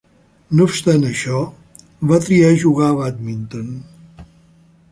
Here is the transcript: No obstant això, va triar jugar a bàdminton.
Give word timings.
No 0.59 0.63
obstant 0.69 1.03
això, 1.09 1.41
va 2.13 2.19
triar 2.29 2.49
jugar 2.63 2.87
a 2.89 2.95
bàdminton. 3.01 3.69